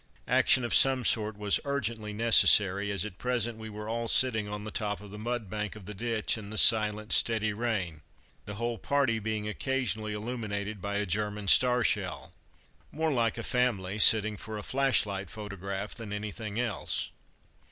[0.27, 4.63] Action of some sort was urgently necessary, as at present we were all sitting on
[4.63, 8.01] the top of the mud bank of the ditch in the silent, steady rain,
[8.45, 12.33] the whole party being occasionally illuminated by a German star shell
[12.91, 17.11] more like a family sitting for a flashlight photograph than anything else.